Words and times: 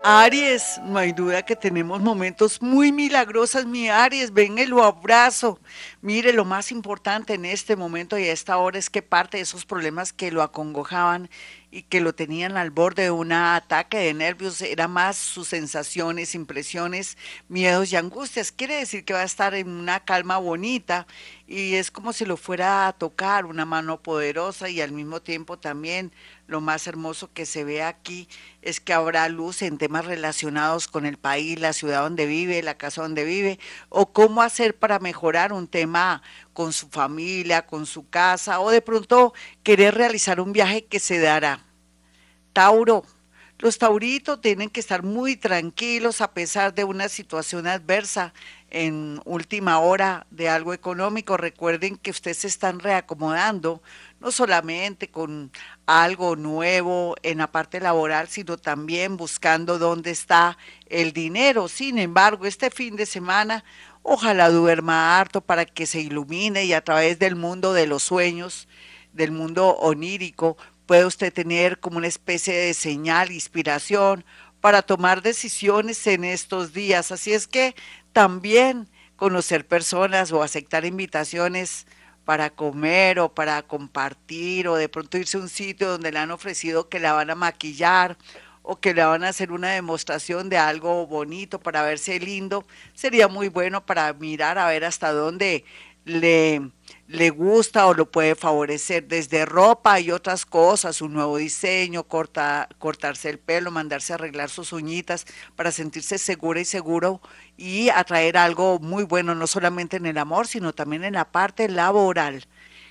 Aries, 0.00 0.80
no 0.84 0.96
hay 0.96 1.10
duda 1.12 1.44
que 1.44 1.56
tenemos 1.56 2.00
momentos 2.00 2.62
muy 2.62 2.92
milagrosos, 2.92 3.66
mi 3.66 3.88
Aries, 3.88 4.32
ven 4.32 4.56
y 4.56 4.64
lo 4.64 4.84
abrazo. 4.84 5.58
Mire, 6.02 6.32
lo 6.32 6.44
más 6.44 6.70
importante 6.70 7.34
en 7.34 7.44
este 7.44 7.74
momento 7.74 8.16
y 8.16 8.28
a 8.28 8.32
esta 8.32 8.58
hora 8.58 8.78
es 8.78 8.90
que 8.90 9.02
parte 9.02 9.38
de 9.38 9.42
esos 9.42 9.66
problemas 9.66 10.12
que 10.12 10.30
lo 10.30 10.42
acongojaban 10.42 11.28
y 11.72 11.82
que 11.82 12.00
lo 12.00 12.14
tenían 12.14 12.56
al 12.56 12.70
borde 12.70 13.02
de 13.04 13.10
un 13.10 13.32
ataque 13.32 13.98
de 13.98 14.14
nervios 14.14 14.62
era 14.62 14.86
más 14.86 15.16
sus 15.16 15.48
sensaciones, 15.48 16.36
impresiones, 16.36 17.18
miedos 17.48 17.92
y 17.92 17.96
angustias. 17.96 18.52
Quiere 18.52 18.76
decir 18.76 19.04
que 19.04 19.14
va 19.14 19.20
a 19.20 19.24
estar 19.24 19.52
en 19.54 19.68
una 19.68 20.04
calma 20.04 20.38
bonita 20.38 21.08
y 21.46 21.74
es 21.74 21.90
como 21.90 22.12
si 22.12 22.24
lo 22.24 22.36
fuera 22.36 22.86
a 22.86 22.92
tocar 22.92 23.46
una 23.46 23.64
mano 23.64 24.00
poderosa 24.00 24.68
y 24.70 24.80
al 24.80 24.92
mismo 24.92 25.20
tiempo 25.20 25.58
también 25.58 26.12
lo 26.48 26.62
más 26.62 26.86
hermoso 26.86 27.30
que 27.32 27.46
se 27.46 27.62
ve 27.62 27.82
aquí 27.82 28.26
es 28.62 28.80
que 28.80 28.94
habrá 28.94 29.28
luz 29.28 29.62
en 29.62 29.76
temas 29.76 30.06
relacionados 30.06 30.88
con 30.88 31.04
el 31.04 31.18
país, 31.18 31.60
la 31.60 31.74
ciudad 31.74 32.02
donde 32.02 32.26
vive, 32.26 32.62
la 32.62 32.78
casa 32.78 33.02
donde 33.02 33.24
vive, 33.24 33.60
o 33.90 34.12
cómo 34.12 34.42
hacer 34.42 34.76
para 34.76 34.98
mejorar 34.98 35.52
un 35.52 35.68
tema 35.68 36.22
con 36.54 36.72
su 36.72 36.88
familia, 36.88 37.66
con 37.66 37.84
su 37.84 38.08
casa, 38.08 38.60
o 38.60 38.70
de 38.70 38.80
pronto 38.80 39.34
querer 39.62 39.94
realizar 39.94 40.40
un 40.40 40.52
viaje 40.52 40.86
que 40.86 40.98
se 40.98 41.20
dará. 41.20 41.60
Tauro, 42.54 43.04
los 43.58 43.78
tauritos 43.78 44.40
tienen 44.40 44.70
que 44.70 44.80
estar 44.80 45.02
muy 45.02 45.36
tranquilos 45.36 46.20
a 46.20 46.32
pesar 46.32 46.74
de 46.74 46.84
una 46.84 47.08
situación 47.08 47.66
adversa 47.66 48.32
en 48.70 49.20
última 49.24 49.80
hora 49.80 50.26
de 50.30 50.48
algo 50.48 50.72
económico. 50.72 51.36
Recuerden 51.36 51.96
que 51.96 52.10
ustedes 52.10 52.38
se 52.38 52.46
están 52.46 52.78
reacomodando, 52.78 53.82
no 54.20 54.30
solamente 54.30 55.08
con 55.08 55.50
algo 55.86 56.36
nuevo 56.36 57.16
en 57.22 57.38
la 57.38 57.50
parte 57.50 57.80
laboral, 57.80 58.28
sino 58.28 58.58
también 58.58 59.16
buscando 59.16 59.78
dónde 59.78 60.12
está 60.12 60.56
el 60.86 61.12
dinero. 61.12 61.68
Sin 61.68 61.98
embargo, 61.98 62.46
este 62.46 62.70
fin 62.70 62.94
de 62.96 63.06
semana 63.06 63.64
Ojalá 64.10 64.48
duerma 64.48 65.18
harto 65.18 65.42
para 65.42 65.66
que 65.66 65.84
se 65.84 66.00
ilumine 66.00 66.64
y 66.64 66.72
a 66.72 66.82
través 66.82 67.18
del 67.18 67.36
mundo 67.36 67.74
de 67.74 67.86
los 67.86 68.02
sueños, 68.02 68.66
del 69.12 69.32
mundo 69.32 69.76
onírico, 69.76 70.56
pueda 70.88 71.06
usted 71.06 71.30
tener 71.34 71.80
como 71.80 71.98
una 71.98 72.06
especie 72.06 72.54
de 72.54 72.72
señal, 72.72 73.30
inspiración 73.30 74.24
para 74.62 74.80
tomar 74.80 75.20
decisiones 75.20 76.06
en 76.06 76.24
estos 76.24 76.72
días. 76.72 77.12
Así 77.12 77.34
es 77.34 77.46
que 77.46 77.74
también 78.14 78.88
conocer 79.16 79.66
personas 79.66 80.32
o 80.32 80.42
aceptar 80.42 80.86
invitaciones 80.86 81.86
para 82.24 82.48
comer 82.48 83.20
o 83.20 83.34
para 83.34 83.60
compartir 83.62 84.66
o 84.66 84.76
de 84.76 84.88
pronto 84.88 85.18
irse 85.18 85.36
a 85.36 85.40
un 85.40 85.50
sitio 85.50 85.90
donde 85.90 86.10
le 86.10 86.20
han 86.20 86.30
ofrecido 86.30 86.88
que 86.88 87.00
la 87.00 87.12
van 87.12 87.28
a 87.28 87.34
maquillar 87.34 88.16
o 88.62 88.80
que 88.80 88.94
le 88.94 89.04
van 89.04 89.24
a 89.24 89.28
hacer 89.28 89.52
una 89.52 89.70
demostración 89.70 90.48
de 90.48 90.56
algo 90.56 91.06
bonito 91.06 91.60
para 91.60 91.82
verse 91.82 92.18
lindo, 92.18 92.66
sería 92.94 93.28
muy 93.28 93.48
bueno 93.48 93.84
para 93.84 94.12
mirar 94.14 94.58
a 94.58 94.68
ver 94.68 94.84
hasta 94.84 95.12
dónde 95.12 95.64
le, 96.08 96.70
le 97.06 97.30
gusta 97.30 97.86
o 97.86 97.94
lo 97.94 98.10
puede 98.10 98.34
favorecer 98.34 99.06
desde 99.06 99.44
ropa 99.44 100.00
y 100.00 100.10
otras 100.10 100.46
cosas, 100.46 101.02
un 101.02 101.12
nuevo 101.12 101.36
diseño, 101.36 102.04
corta, 102.04 102.68
cortarse 102.78 103.30
el 103.30 103.38
pelo, 103.38 103.70
mandarse 103.70 104.12
a 104.12 104.16
arreglar 104.16 104.50
sus 104.50 104.72
uñitas 104.72 105.26
para 105.54 105.70
sentirse 105.70 106.18
segura 106.18 106.60
y 106.60 106.64
seguro 106.64 107.20
y 107.56 107.90
atraer 107.90 108.36
algo 108.36 108.78
muy 108.80 109.04
bueno, 109.04 109.34
no 109.34 109.46
solamente 109.46 109.98
en 109.98 110.06
el 110.06 110.18
amor, 110.18 110.46
sino 110.46 110.74
también 110.74 111.04
en 111.04 111.14
la 111.14 111.30
parte 111.30 111.68
laboral. 111.68 112.46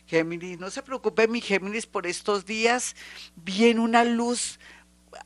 Géminis, 0.06 0.60
no 0.60 0.70
se 0.70 0.84
preocupe 0.84 1.28
mi 1.28 1.42
Géminis 1.42 1.86
por 1.86 2.08
estos 2.08 2.46
días, 2.46 2.96
viene 3.36 3.82
una 3.82 4.06
luz 4.06 4.60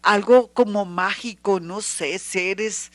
algo 0.01 0.51
como 0.53 0.85
mágico, 0.85 1.59
no 1.59 1.81
sé, 1.81 2.17
seres 2.17 2.91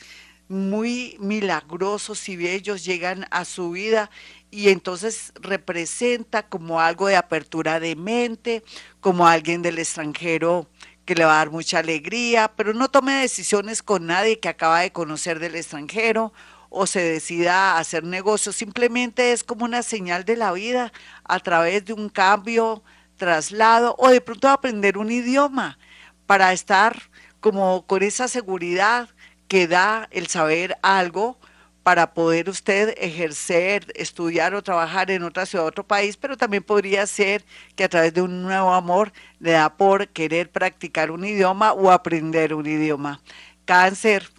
muy 0.49 1.17
milagrosos 1.19 2.29
y 2.29 2.37
bellos 2.37 2.85
llegan 2.85 3.27
a 3.31 3.45
su 3.45 3.71
vida 3.71 4.09
y 4.51 4.69
entonces 4.69 5.33
representa 5.35 6.43
como 6.47 6.79
algo 6.79 7.07
de 7.07 7.15
apertura 7.15 7.79
de 7.79 7.95
mente, 7.95 8.63
como 9.01 9.27
alguien 9.27 9.61
del 9.61 9.79
extranjero 9.79 10.67
que 11.05 11.15
le 11.15 11.25
va 11.25 11.35
a 11.35 11.37
dar 11.37 11.51
mucha 11.51 11.79
alegría, 11.79 12.51
pero 12.55 12.73
no 12.73 12.89
tome 12.89 13.13
decisiones 13.13 13.81
con 13.81 14.07
nadie 14.07 14.39
que 14.39 14.49
acaba 14.49 14.81
de 14.81 14.91
conocer 14.91 15.39
del 15.39 15.55
extranjero 15.55 16.33
o 16.69 16.85
se 16.85 17.01
decida 17.01 17.77
hacer 17.77 18.03
negocios, 18.03 18.55
simplemente 18.55 19.31
es 19.31 19.43
como 19.43 19.63
una 19.65 19.83
señal 19.83 20.25
de 20.25 20.35
la 20.35 20.51
vida 20.51 20.91
a 21.23 21.39
través 21.39 21.85
de 21.85 21.93
un 21.93 22.09
cambio, 22.09 22.83
traslado 23.15 23.95
o 23.97 24.09
de 24.09 24.21
pronto 24.21 24.49
aprender 24.49 24.97
un 24.97 25.11
idioma 25.11 25.79
para 26.25 26.53
estar 26.53 27.09
como 27.39 27.85
con 27.87 28.03
esa 28.03 28.27
seguridad 28.27 29.09
que 29.47 29.67
da 29.67 30.07
el 30.11 30.27
saber 30.27 30.77
algo 30.81 31.39
para 31.87 32.13
poder 32.13 32.49
usted 32.49 32.95
ejercer, 32.97 33.93
estudiar 33.95 34.53
o 34.53 34.61
trabajar 34.61 35.09
en 35.09 35.23
otra 35.23 35.45
ciudad, 35.45 35.65
otro 35.65 35.87
país, 35.87 36.17
pero 36.17 36.35
también 36.35 36.61
podría 36.61 37.07
ser 37.07 37.45
que 37.77 37.85
a 37.85 37.87
través 37.87 38.13
de 38.13 38.21
un 38.21 38.43
nuevo 38.43 38.73
amor 38.73 39.13
le 39.39 39.51
da 39.51 39.69
por 39.77 40.09
querer 40.09 40.51
practicar 40.51 41.11
un 41.11 41.23
idioma 41.23 41.71
o 41.71 41.89
aprender 41.89 42.53
un 42.53 42.65
idioma. 42.65 43.21
Cáncer, 43.63 44.29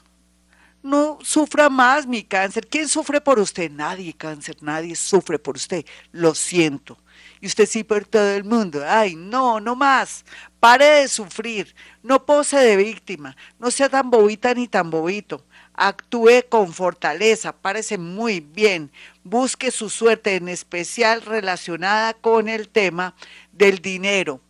no 0.82 1.16
sufra 1.22 1.70
más 1.70 2.06
mi 2.06 2.22
cáncer. 2.22 2.66
¿Quién 2.66 2.86
sufre 2.86 3.18
por 3.18 3.38
usted? 3.38 3.70
Nadie, 3.70 4.12
cáncer, 4.12 4.56
nadie 4.60 4.94
sufre 4.94 5.38
por 5.38 5.56
usted. 5.56 5.86
Lo 6.12 6.34
siento 6.34 6.98
y 7.40 7.46
usted 7.46 7.66
sí 7.66 7.84
por 7.84 8.04
todo 8.04 8.30
el 8.30 8.44
mundo. 8.44 8.82
Ay, 8.86 9.14
no, 9.16 9.60
no 9.60 9.76
más. 9.76 10.24
Pare 10.60 10.84
de 10.84 11.08
sufrir. 11.08 11.74
No 12.02 12.24
pose 12.24 12.56
de 12.56 12.76
víctima. 12.76 13.36
No 13.58 13.70
sea 13.70 13.88
tan 13.88 14.10
bobita 14.10 14.52
ni 14.54 14.68
tan 14.68 14.90
bobito. 14.90 15.44
Actúe 15.80 16.44
con 16.48 16.72
fortaleza. 16.72 17.52
Parece 17.52 17.98
muy 17.98 18.40
bien. 18.40 18.90
Busque 19.22 19.70
su 19.70 19.88
suerte, 19.90 20.34
en 20.34 20.48
especial 20.48 21.22
relacionada 21.22 22.14
con 22.14 22.48
el 22.48 22.68
tema 22.68 23.14
del 23.52 23.78
dinero 23.78 24.40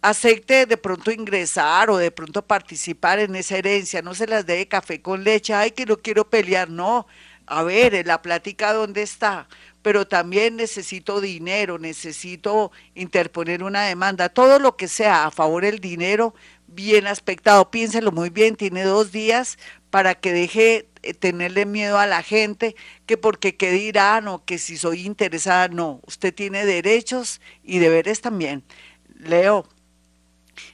acepte 0.00 0.66
de 0.66 0.76
pronto 0.76 1.10
ingresar 1.10 1.90
o 1.90 1.96
de 1.96 2.10
pronto 2.10 2.42
participar 2.46 3.18
en 3.18 3.34
esa 3.34 3.58
herencia, 3.58 4.02
no 4.02 4.14
se 4.14 4.26
las 4.26 4.46
dé 4.46 4.66
café 4.68 5.02
con 5.02 5.24
leche, 5.24 5.54
ay 5.54 5.72
que 5.72 5.86
no 5.86 5.96
quiero 5.96 6.28
pelear, 6.28 6.70
no, 6.70 7.06
a 7.46 7.62
ver, 7.62 7.94
en 7.94 8.06
la 8.06 8.22
plática 8.22 8.72
dónde 8.72 9.02
está, 9.02 9.48
pero 9.82 10.06
también 10.06 10.56
necesito 10.56 11.20
dinero, 11.20 11.78
necesito 11.78 12.70
interponer 12.94 13.62
una 13.62 13.84
demanda, 13.84 14.28
todo 14.28 14.58
lo 14.58 14.76
que 14.76 14.88
sea 14.88 15.26
a 15.26 15.30
favor 15.30 15.64
del 15.64 15.80
dinero, 15.80 16.34
bien 16.66 17.06
aspectado, 17.06 17.70
piénselo 17.70 18.12
muy 18.12 18.30
bien, 18.30 18.54
tiene 18.54 18.82
dos 18.84 19.10
días 19.10 19.58
para 19.90 20.14
que 20.14 20.32
deje 20.32 20.88
eh, 21.02 21.14
tenerle 21.14 21.66
miedo 21.66 21.98
a 21.98 22.06
la 22.06 22.22
gente, 22.22 22.76
que 23.06 23.16
porque 23.16 23.56
qué 23.56 23.70
dirán 23.70 24.28
o 24.28 24.44
que 24.44 24.58
si 24.58 24.76
soy 24.76 25.06
interesada, 25.06 25.68
no, 25.68 26.00
usted 26.06 26.34
tiene 26.34 26.66
derechos 26.66 27.40
y 27.62 27.78
deberes 27.78 28.20
también. 28.20 28.64
Leo, 29.18 29.66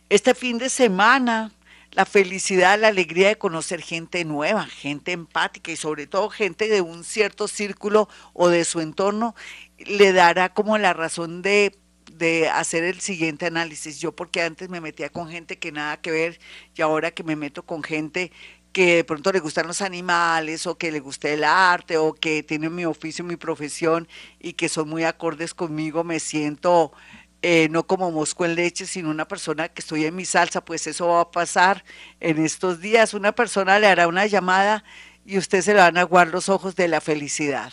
este 0.08 0.34
fin 0.34 0.58
de 0.58 0.68
semana 0.68 1.52
la 1.94 2.04
felicidad, 2.04 2.78
la 2.78 2.88
alegría 2.88 3.28
de 3.28 3.38
conocer 3.38 3.80
gente 3.80 4.24
nueva, 4.24 4.66
gente 4.66 5.12
empática 5.12 5.70
y 5.70 5.76
sobre 5.76 6.06
todo 6.06 6.28
gente 6.28 6.68
de 6.68 6.80
un 6.80 7.04
cierto 7.04 7.46
círculo 7.46 8.08
o 8.32 8.48
de 8.48 8.64
su 8.64 8.80
entorno, 8.80 9.34
le 9.78 10.12
dará 10.12 10.52
como 10.52 10.76
la 10.76 10.92
razón 10.92 11.40
de, 11.40 11.76
de 12.12 12.48
hacer 12.48 12.82
el 12.82 13.00
siguiente 13.00 13.46
análisis. 13.46 14.00
Yo 14.00 14.10
porque 14.10 14.42
antes 14.42 14.68
me 14.68 14.80
metía 14.80 15.08
con 15.08 15.28
gente 15.28 15.58
que 15.58 15.70
nada 15.70 16.00
que 16.00 16.10
ver 16.10 16.40
y 16.74 16.82
ahora 16.82 17.12
que 17.12 17.22
me 17.22 17.36
meto 17.36 17.62
con 17.64 17.84
gente 17.84 18.32
que 18.74 18.96
de 18.96 19.04
pronto 19.04 19.32
le 19.32 19.38
gustan 19.38 19.68
los 19.68 19.80
animales 19.82 20.66
o 20.66 20.76
que 20.76 20.90
le 20.90 20.98
guste 20.98 21.32
el 21.32 21.44
arte 21.44 21.96
o 21.96 22.12
que 22.12 22.42
tiene 22.42 22.68
mi 22.68 22.84
oficio, 22.84 23.24
mi 23.24 23.36
profesión 23.36 24.08
y 24.40 24.54
que 24.54 24.68
son 24.68 24.88
muy 24.88 25.04
acordes 25.04 25.54
conmigo, 25.54 26.02
me 26.02 26.18
siento 26.18 26.92
eh, 27.40 27.68
no 27.70 27.86
como 27.86 28.10
mosco 28.10 28.44
en 28.44 28.56
leche, 28.56 28.84
sino 28.86 29.10
una 29.10 29.28
persona 29.28 29.68
que 29.68 29.80
estoy 29.80 30.04
en 30.06 30.16
mi 30.16 30.24
salsa, 30.24 30.64
pues 30.64 30.88
eso 30.88 31.06
va 31.06 31.20
a 31.20 31.30
pasar 31.30 31.84
en 32.18 32.44
estos 32.44 32.80
días. 32.80 33.14
Una 33.14 33.32
persona 33.32 33.78
le 33.78 33.86
hará 33.86 34.08
una 34.08 34.26
llamada 34.26 34.82
y 35.24 35.38
usted 35.38 35.62
se 35.62 35.72
le 35.72 35.80
van 35.80 35.96
a 35.96 36.00
aguar 36.00 36.28
los 36.28 36.48
ojos 36.48 36.74
de 36.74 36.88
la 36.88 37.00
felicidad. 37.00 37.72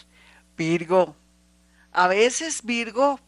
Virgo, 0.56 1.16
a 1.92 2.08
veces 2.08 2.64
Virgo, 2.64 3.20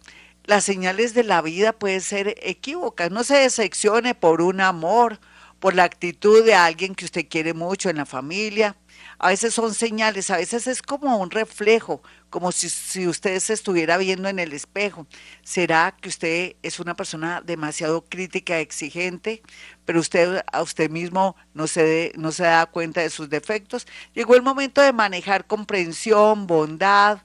las 0.43 0.63
señales 0.63 1.15
de 1.15 1.23
la 1.23 1.41
vida 1.41 1.73
pueden 1.73 2.01
ser 2.01 2.35
equívocas. 2.43 3.09
No 3.09 3.23
se 3.23 3.37
decepcione 3.37 4.13
por 4.13 4.41
un 4.41 4.61
amor, 4.61 5.19
por 5.63 5.75
la 5.75 5.85
actitud 5.85 6.43
de 6.43 6.55
alguien 6.55 6.93
que 6.93 7.05
usted 7.05 7.25
quiere 7.29 7.53
mucho 7.53 7.89
en 7.89 7.95
la 7.95 8.05
familia. 8.05 8.75
A 9.17 9.29
veces 9.29 9.53
son 9.53 9.73
señales, 9.73 10.29
a 10.29 10.35
veces 10.35 10.67
es 10.67 10.81
como 10.81 11.15
un 11.15 11.31
reflejo, 11.31 12.03
como 12.29 12.51
si, 12.51 12.67
si, 12.67 13.07
usted 13.07 13.39
se 13.39 13.53
estuviera 13.53 13.95
viendo 13.95 14.27
en 14.27 14.39
el 14.39 14.51
espejo. 14.51 15.07
¿Será 15.41 15.95
que 16.01 16.09
usted 16.09 16.57
es 16.63 16.81
una 16.81 16.97
persona 16.97 17.41
demasiado 17.45 18.03
crítica, 18.03 18.59
exigente, 18.59 19.41
pero 19.85 20.01
usted 20.01 20.43
a 20.51 20.61
usted 20.61 20.89
mismo 20.89 21.37
no 21.53 21.67
se, 21.67 22.11
no 22.17 22.33
se 22.33 22.43
da 22.43 22.65
cuenta 22.65 22.99
de 22.99 23.09
sus 23.09 23.29
defectos? 23.29 23.87
Llegó 24.13 24.35
el 24.35 24.41
momento 24.41 24.81
de 24.81 24.91
manejar 24.91 25.47
comprensión, 25.47 26.45
bondad 26.45 27.19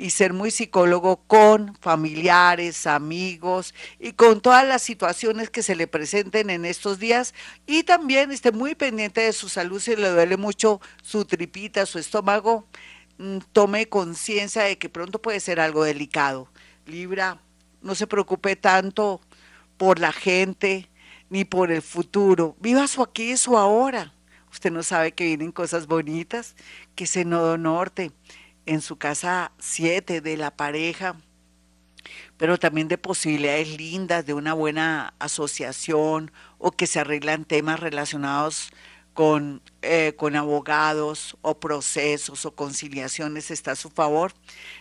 y 0.00 0.08
ser 0.08 0.32
muy 0.32 0.50
psicólogo 0.50 1.18
con 1.26 1.76
familiares, 1.82 2.86
amigos 2.86 3.74
y 3.98 4.12
con 4.12 4.40
todas 4.40 4.66
las 4.66 4.80
situaciones 4.80 5.50
que 5.50 5.62
se 5.62 5.76
le 5.76 5.86
presenten 5.86 6.48
en 6.48 6.64
estos 6.64 6.98
días 6.98 7.34
y 7.66 7.82
también 7.82 8.30
esté 8.30 8.50
muy 8.50 8.74
pendiente 8.74 9.20
de 9.20 9.34
su 9.34 9.50
salud 9.50 9.78
si 9.78 9.96
le 9.96 10.08
duele 10.08 10.38
mucho 10.38 10.80
su 11.02 11.26
tripita, 11.26 11.84
su 11.84 11.98
estómago, 11.98 12.66
mm, 13.18 13.40
tome 13.52 13.90
conciencia 13.90 14.62
de 14.62 14.78
que 14.78 14.88
pronto 14.88 15.20
puede 15.20 15.38
ser 15.38 15.60
algo 15.60 15.84
delicado. 15.84 16.48
Libra, 16.86 17.38
no 17.82 17.94
se 17.94 18.06
preocupe 18.06 18.56
tanto 18.56 19.20
por 19.76 19.98
la 19.98 20.12
gente 20.12 20.88
ni 21.28 21.44
por 21.44 21.70
el 21.70 21.82
futuro. 21.82 22.56
Viva 22.58 22.88
su 22.88 23.02
aquí 23.02 23.32
y 23.32 23.36
su 23.36 23.58
ahora. 23.58 24.14
Usted 24.50 24.72
no 24.72 24.82
sabe 24.82 25.12
que 25.12 25.26
vienen 25.26 25.52
cosas 25.52 25.86
bonitas, 25.86 26.56
que 26.94 27.04
ese 27.04 27.26
nodo 27.26 27.58
norte 27.58 28.12
en 28.70 28.82
su 28.82 28.98
casa 28.98 29.50
7 29.58 30.20
de 30.20 30.36
la 30.36 30.52
pareja, 30.56 31.16
pero 32.36 32.56
también 32.56 32.86
de 32.86 32.98
posibilidades 32.98 33.76
lindas, 33.76 34.24
de 34.24 34.32
una 34.32 34.54
buena 34.54 35.12
asociación 35.18 36.30
o 36.58 36.70
que 36.70 36.86
se 36.86 37.00
arreglan 37.00 37.44
temas 37.44 37.80
relacionados 37.80 38.70
con, 39.12 39.60
eh, 39.82 40.14
con 40.16 40.36
abogados 40.36 41.36
o 41.42 41.58
procesos 41.58 42.46
o 42.46 42.54
conciliaciones 42.54 43.50
está 43.50 43.72
a 43.72 43.76
su 43.76 43.90
favor. 43.90 44.34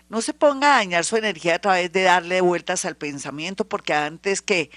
No 0.08 0.22
se 0.22 0.36
ponga 0.36 0.76
a 0.76 0.78
dañar 0.78 1.04
su 1.04 1.18
energía 1.18 1.56
a 1.56 1.60
través 1.60 1.92
de 1.92 2.04
darle 2.04 2.42
vueltas 2.42 2.86
al 2.86 2.96
pensamiento, 2.96 3.68
porque 3.68 3.94
antes 3.94 4.44
que, 4.44 4.70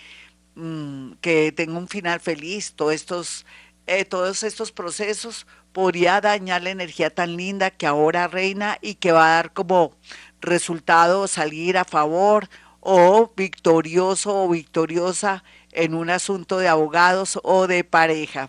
mm, 0.55 1.13
que 1.21 1.53
tenga 1.53 1.77
un 1.77 1.89
final 1.89 2.19
feliz, 2.21 2.73
todos 2.75 2.95
estos, 2.95 3.45
eh, 3.87 4.07
todos 4.07 4.43
estos 4.43 4.73
procesos 4.73 5.47
podría 5.73 6.21
dañar 6.21 6.63
la 6.63 6.71
energía 6.71 7.11
tan 7.11 7.37
linda 7.37 7.71
que 7.71 7.87
ahora 7.87 8.29
reina 8.29 8.79
y 8.81 8.95
que 8.97 9.13
va 9.13 9.27
a 9.27 9.37
dar 9.37 9.53
como 9.53 9.95
resultado 10.41 11.27
salir 11.29 11.79
a 11.79 11.85
favor 11.85 12.49
o 12.81 13.33
victorioso 13.37 14.45
o 14.45 14.49
victoriosa 14.49 15.45
en 15.71 15.95
un 15.95 16.11
asunto 16.11 16.59
de 16.59 16.69
abogados 16.69 17.39
o 17.43 17.67
de 17.67 17.85
pareja. 17.85 18.49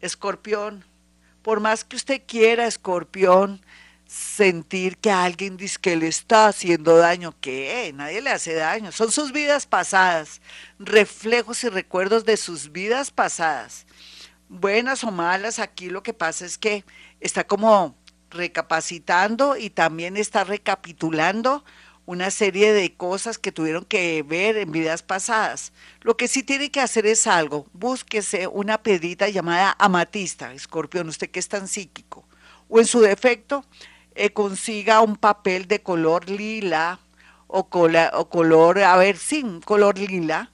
Escorpión, 0.00 0.84
por 1.42 1.60
más 1.60 1.84
que 1.84 1.96
usted 1.96 2.22
quiera, 2.26 2.66
escorpión, 2.66 3.60
sentir 4.06 4.98
que 4.98 5.10
alguien 5.10 5.56
dice 5.56 5.78
que 5.80 5.96
le 5.96 6.08
está 6.08 6.48
haciendo 6.48 6.96
daño, 6.96 7.34
que 7.40 7.92
nadie 7.94 8.20
le 8.20 8.30
hace 8.30 8.54
daño, 8.54 8.92
son 8.92 9.12
sus 9.12 9.32
vidas 9.32 9.66
pasadas, 9.66 10.40
reflejos 10.78 11.64
y 11.64 11.68
recuerdos 11.68 12.24
de 12.24 12.36
sus 12.36 12.72
vidas 12.72 13.10
pasadas 13.10 13.86
buenas 14.48 15.04
o 15.04 15.10
malas, 15.10 15.58
aquí 15.58 15.90
lo 15.90 16.02
que 16.02 16.12
pasa 16.12 16.44
es 16.44 16.58
que 16.58 16.84
está 17.20 17.44
como 17.44 17.96
recapacitando 18.30 19.56
y 19.56 19.70
también 19.70 20.16
está 20.16 20.44
recapitulando 20.44 21.64
una 22.06 22.30
serie 22.30 22.72
de 22.72 22.94
cosas 22.94 23.38
que 23.38 23.52
tuvieron 23.52 23.84
que 23.84 24.22
ver 24.22 24.56
en 24.58 24.72
vidas 24.72 25.02
pasadas. 25.02 25.72
Lo 26.02 26.16
que 26.16 26.28
sí 26.28 26.42
tiene 26.42 26.70
que 26.70 26.80
hacer 26.80 27.06
es 27.06 27.26
algo, 27.26 27.66
búsquese 27.72 28.46
una 28.46 28.82
pedita 28.82 29.28
llamada 29.28 29.74
amatista, 29.78 30.52
escorpión, 30.52 31.08
usted 31.08 31.30
que 31.30 31.40
es 31.40 31.48
tan 31.48 31.66
psíquico, 31.66 32.24
o 32.68 32.78
en 32.78 32.86
su 32.86 33.00
defecto, 33.00 33.64
eh, 34.14 34.30
consiga 34.30 35.00
un 35.00 35.16
papel 35.16 35.66
de 35.66 35.82
color 35.82 36.28
lila 36.28 37.00
o, 37.46 37.60
o 37.60 38.28
color, 38.28 38.78
a 38.80 38.96
ver, 38.96 39.16
sí, 39.16 39.44
color 39.64 39.98
lila, 39.98 40.50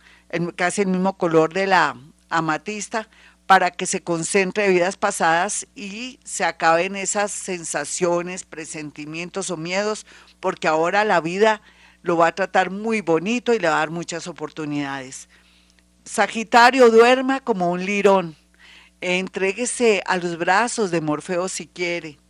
casi 0.55 0.83
el 0.83 0.89
mismo 0.89 1.17
color 1.17 1.53
de 1.53 1.67
la 1.67 1.97
amatista, 2.29 3.09
para 3.51 3.73
que 3.73 3.85
se 3.85 4.01
concentre 4.01 4.67
en 4.67 4.75
vidas 4.75 4.97
pasadas 4.97 5.67
y 5.75 6.21
se 6.23 6.45
acaben 6.45 6.95
esas 6.95 7.33
sensaciones, 7.33 8.45
presentimientos 8.45 9.51
o 9.51 9.57
miedos, 9.57 10.07
porque 10.39 10.69
ahora 10.69 11.03
la 11.03 11.21
vida 11.21 11.61
lo 12.03 12.17
va 12.17 12.29
a 12.29 12.35
tratar 12.37 12.71
muy 12.71 13.01
bonito 13.01 13.53
y 13.53 13.59
le 13.59 13.67
va 13.67 13.75
a 13.75 13.79
dar 13.81 13.91
muchas 13.91 14.29
oportunidades. 14.29 15.29
Sagitario, 16.05 16.91
duerma 16.91 17.41
como 17.41 17.73
un 17.73 17.85
lirón. 17.85 18.37
Entréguese 19.01 20.05
a 20.07 20.17
los 20.17 20.39
brazos 20.39 20.93
de 20.93 21.01
Morfeo 21.01 21.49
si 21.49 21.67
quiere. 21.67 22.21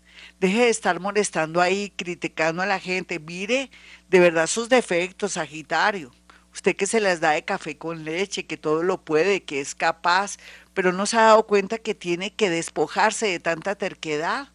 Deje 0.41 0.61
de 0.61 0.69
estar 0.71 1.01
molestando 1.01 1.61
ahí, 1.61 1.93
criticando 1.95 2.63
a 2.63 2.67
la 2.67 2.81
gente. 2.81 3.19
Mire 3.19 3.71
de 4.09 4.21
verdad 4.21 4.47
sus 4.47 4.71
defectos, 4.71 5.33
Sagitario. 5.33 6.13
Usted 6.53 6.75
que 6.75 6.87
se 6.87 7.01
las 7.01 7.21
da 7.21 7.31
de 7.31 7.45
café 7.45 7.79
con 7.79 8.05
leche, 8.05 8.47
que 8.47 8.57
todo 8.57 8.83
lo 8.83 9.05
puede, 9.05 9.45
que 9.45 9.61
es 9.61 9.75
capaz, 9.75 10.37
pero 10.81 10.95
no 10.95 11.05
se 11.05 11.19
ha 11.19 11.25
dado 11.25 11.43
cuenta 11.43 11.77
que 11.77 11.95
tiene 11.95 12.33
que 12.33 12.49
despojarse 12.49 13.27
de 13.27 13.39
tanta 13.39 13.75
terquedad, 13.75 14.49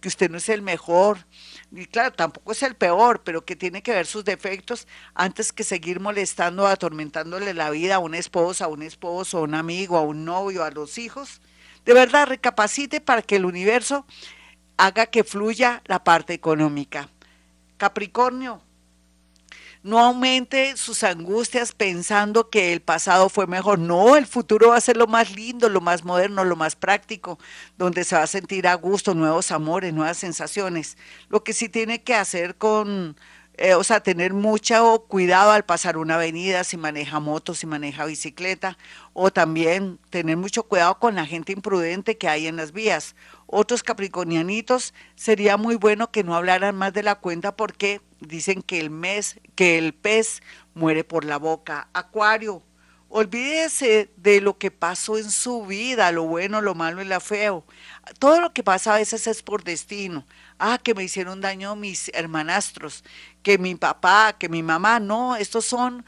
que 0.00 0.06
usted 0.06 0.30
no 0.30 0.38
es 0.38 0.48
el 0.48 0.62
mejor, 0.62 1.26
y 1.72 1.86
claro, 1.86 2.12
tampoco 2.12 2.52
es 2.52 2.62
el 2.62 2.76
peor, 2.76 3.22
pero 3.24 3.44
que 3.44 3.56
tiene 3.56 3.82
que 3.82 3.90
ver 3.90 4.06
sus 4.06 4.24
defectos 4.24 4.86
antes 5.16 5.52
que 5.52 5.64
seguir 5.64 5.98
molestando, 5.98 6.68
atormentándole 6.68 7.54
la 7.54 7.70
vida 7.70 7.96
a 7.96 7.98
una 7.98 8.18
esposa, 8.18 8.66
a 8.66 8.68
un 8.68 8.84
esposo, 8.84 9.38
a 9.38 9.40
un 9.40 9.56
amigo, 9.56 9.96
a 9.98 10.02
un 10.02 10.24
novio, 10.24 10.62
a 10.62 10.70
los 10.70 10.96
hijos. 10.96 11.40
De 11.84 11.92
verdad, 11.92 12.28
recapacite 12.28 13.00
para 13.00 13.22
que 13.22 13.34
el 13.34 13.44
universo 13.44 14.06
haga 14.76 15.06
que 15.06 15.24
fluya 15.24 15.82
la 15.86 16.04
parte 16.04 16.34
económica. 16.34 17.08
Capricornio, 17.78 18.62
no 19.84 19.98
aumente 20.00 20.78
sus 20.78 21.04
angustias 21.04 21.72
pensando 21.72 22.48
que 22.48 22.72
el 22.72 22.80
pasado 22.80 23.28
fue 23.28 23.46
mejor. 23.46 23.78
No, 23.78 24.16
el 24.16 24.26
futuro 24.26 24.70
va 24.70 24.78
a 24.78 24.80
ser 24.80 24.96
lo 24.96 25.06
más 25.06 25.36
lindo, 25.36 25.68
lo 25.68 25.82
más 25.82 26.04
moderno, 26.04 26.42
lo 26.42 26.56
más 26.56 26.74
práctico, 26.74 27.38
donde 27.76 28.02
se 28.04 28.16
va 28.16 28.22
a 28.22 28.26
sentir 28.26 28.66
a 28.66 28.74
gusto, 28.76 29.14
nuevos 29.14 29.50
amores, 29.50 29.92
nuevas 29.92 30.16
sensaciones. 30.16 30.96
Lo 31.28 31.44
que 31.44 31.52
sí 31.52 31.68
tiene 31.68 32.02
que 32.02 32.14
hacer 32.14 32.56
con, 32.56 33.14
eh, 33.58 33.74
o 33.74 33.84
sea, 33.84 34.00
tener 34.00 34.32
mucho 34.32 35.04
cuidado 35.06 35.50
al 35.50 35.66
pasar 35.66 35.98
una 35.98 36.14
avenida, 36.14 36.64
si 36.64 36.78
maneja 36.78 37.20
moto, 37.20 37.54
si 37.54 37.66
maneja 37.66 38.06
bicicleta, 38.06 38.78
o 39.12 39.30
también 39.32 39.98
tener 40.08 40.38
mucho 40.38 40.62
cuidado 40.62 40.98
con 40.98 41.14
la 41.14 41.26
gente 41.26 41.52
imprudente 41.52 42.16
que 42.16 42.28
hay 42.28 42.46
en 42.46 42.56
las 42.56 42.72
vías. 42.72 43.16
Otros 43.46 43.82
capricornianitos 43.82 44.94
sería 45.14 45.58
muy 45.58 45.76
bueno 45.76 46.10
que 46.10 46.24
no 46.24 46.34
hablaran 46.34 46.74
más 46.74 46.94
de 46.94 47.02
la 47.02 47.16
cuenta 47.16 47.54
porque 47.54 48.00
dicen 48.26 48.62
que 48.62 48.80
el 48.80 48.90
mes, 48.90 49.40
que 49.54 49.78
el 49.78 49.94
pez 49.94 50.42
muere 50.74 51.04
por 51.04 51.24
la 51.24 51.38
boca. 51.38 51.88
Acuario, 51.92 52.62
olvídese 53.08 54.10
de 54.16 54.40
lo 54.40 54.58
que 54.58 54.70
pasó 54.70 55.16
en 55.18 55.30
su 55.30 55.64
vida, 55.66 56.10
lo 56.10 56.24
bueno, 56.24 56.60
lo 56.60 56.74
malo 56.74 57.00
y 57.00 57.04
lo 57.04 57.20
feo. 57.20 57.64
Todo 58.18 58.40
lo 58.40 58.52
que 58.52 58.64
pasa 58.64 58.94
a 58.94 58.98
veces 58.98 59.26
es 59.26 59.42
por 59.42 59.62
destino. 59.64 60.26
Ah, 60.58 60.78
que 60.82 60.94
me 60.94 61.04
hicieron 61.04 61.40
daño 61.40 61.76
mis 61.76 62.10
hermanastros, 62.14 63.04
que 63.42 63.58
mi 63.58 63.74
papá, 63.74 64.34
que 64.38 64.48
mi 64.48 64.62
mamá, 64.62 65.00
no, 65.00 65.36
estos 65.36 65.64
son 65.64 66.04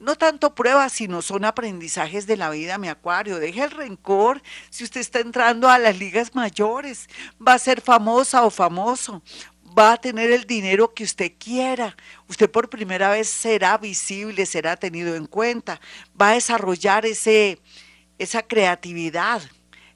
no 0.00 0.16
tanto 0.16 0.54
pruebas, 0.54 0.92
sino 0.92 1.22
son 1.22 1.44
aprendizajes 1.44 2.26
de 2.26 2.36
la 2.36 2.50
vida, 2.50 2.78
mi 2.78 2.88
acuario. 2.88 3.38
Deje 3.38 3.64
el 3.64 3.70
rencor 3.70 4.42
si 4.70 4.84
usted 4.84 5.00
está 5.00 5.20
entrando 5.20 5.68
a 5.68 5.78
las 5.78 5.98
ligas 5.98 6.34
mayores. 6.34 7.08
Va 7.44 7.54
a 7.54 7.58
ser 7.58 7.80
famosa 7.80 8.44
o 8.44 8.50
famoso 8.50 9.22
va 9.76 9.92
a 9.92 9.96
tener 9.96 10.30
el 10.30 10.44
dinero 10.44 10.94
que 10.94 11.04
usted 11.04 11.32
quiera. 11.38 11.96
Usted 12.28 12.50
por 12.50 12.68
primera 12.68 13.10
vez 13.10 13.28
será 13.28 13.78
visible, 13.78 14.46
será 14.46 14.76
tenido 14.76 15.14
en 15.14 15.26
cuenta, 15.26 15.80
va 16.20 16.30
a 16.30 16.34
desarrollar 16.34 17.06
ese, 17.06 17.60
esa 18.18 18.42
creatividad, 18.42 19.42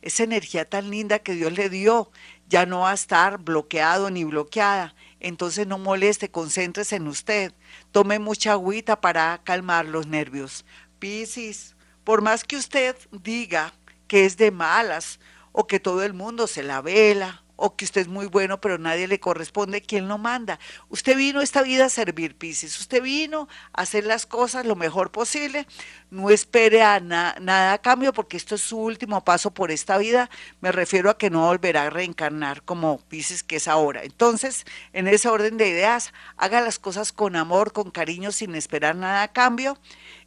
esa 0.00 0.25
energía 0.25 0.69
tan 0.69 0.91
linda 0.91 1.19
que 1.19 1.35
Dios 1.35 1.52
le 1.52 1.69
dio. 1.69 2.11
Ya 2.49 2.67
no 2.67 2.81
va 2.81 2.91
a 2.91 2.95
estar 2.95 3.38
bloqueado 3.38 4.11
ni 4.11 4.25
bloqueada. 4.25 4.95
Entonces 5.21 5.67
no 5.67 5.79
moleste, 5.79 6.31
concéntrese 6.31 6.97
en 6.97 7.07
usted. 7.07 7.52
Tome 7.93 8.19
mucha 8.19 8.52
agüita 8.52 9.00
para 9.00 9.41
calmar 9.45 9.87
los 9.87 10.07
nervios. 10.07 10.64
Piscis, 10.99 11.76
por 12.05 12.21
más 12.21 12.45
que 12.45 12.57
usted 12.57 12.97
diga 13.11 13.73
que 14.07 14.26
es 14.26 14.37
de 14.37 14.50
malas 14.50 15.21
o 15.52 15.67
que 15.67 15.81
todo 15.81 16.02
el 16.02 16.12
mundo 16.12 16.47
se 16.47 16.62
la 16.62 16.83
vela 16.83 17.42
o 17.64 17.76
que 17.76 17.85
usted 17.85 18.00
es 18.00 18.09
muy 18.09 18.26
bueno, 18.26 18.61
pero 18.61 18.76
nadie 18.76 19.07
le 19.07 19.21
corresponde, 19.21 19.83
¿quién 19.83 20.09
lo 20.09 20.19
manda? 20.19 20.59
Usted 20.88 21.16
vino 21.16 21.40
esta 21.40 21.62
vida 21.62 21.85
a 21.85 21.88
servir, 21.90 22.35
Pisces. 22.35 22.81
Usted 22.81 23.00
vino 23.00 23.49
a 23.73 23.83
hacer 23.83 24.04
las 24.04 24.26
cosas 24.26 24.66
lo 24.66 24.75
mejor 24.75 25.12
posible. 25.12 25.69
No 26.11 26.31
espere 26.31 26.83
a 26.83 26.99
nada 26.99 27.73
a 27.73 27.78
cambio, 27.78 28.12
porque 28.12 28.37
esto 28.37 28.57
es 28.57 28.62
su 28.62 28.78
último 28.78 29.23
paso 29.23 29.52
por 29.52 29.71
esta 29.71 29.97
vida. 29.97 30.28
Me 30.61 30.73
refiero 30.73 31.09
a 31.09 31.16
que 31.16 31.31
no 31.31 31.47
volverá 31.47 31.85
a 31.85 31.90
reencarnar 31.90 32.64
como 32.64 32.99
Pisces 32.99 33.45
que 33.45 33.57
es 33.57 33.69
ahora. 33.69 34.02
Entonces, 34.02 34.66
en 34.92 35.07
ese 35.07 35.28
orden 35.28 35.57
de 35.57 35.69
ideas, 35.69 36.12
haga 36.37 36.61
las 36.62 36.81
cosas 36.81 37.12
con 37.12 37.37
amor, 37.37 37.73
con 37.73 37.92
cariño, 37.92 38.33
sin 38.33 38.57
esperar 38.57 38.97
nada 38.97 39.23
a 39.23 39.33
cambio 39.33 39.78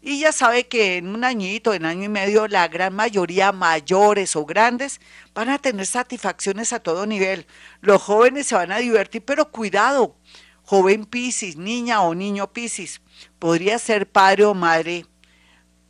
y 0.07 0.19
ya 0.19 0.31
sabe 0.31 0.67
que 0.67 0.97
en 0.97 1.07
un 1.07 1.23
añito, 1.23 1.73
en 1.73 1.83
año 1.83 2.03
y 2.03 2.09
medio, 2.09 2.47
la 2.47 2.67
gran 2.67 2.93
mayoría, 2.93 3.51
mayores 3.51 4.35
o 4.35 4.45
grandes, 4.45 5.01
van 5.33 5.49
a 5.49 5.57
tener 5.57 5.87
satisfacciones 5.87 6.73
a 6.73 6.79
todo 6.79 7.07
nivel. 7.07 7.47
Los 7.81 8.03
jóvenes 8.03 8.45
se 8.45 8.53
van 8.53 8.71
a 8.71 8.77
divertir, 8.77 9.25
pero 9.25 9.49
cuidado, 9.49 10.15
joven 10.61 11.05
Piscis, 11.05 11.57
niña 11.57 12.03
o 12.03 12.13
niño 12.13 12.53
Piscis, 12.53 13.01
podría 13.39 13.79
ser 13.79 14.07
padre 14.07 14.45
o 14.45 14.53
madre 14.53 15.07